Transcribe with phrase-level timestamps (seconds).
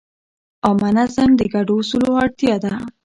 [0.65, 2.81] عامه نظم د ګډو اصولو اړتیا لري.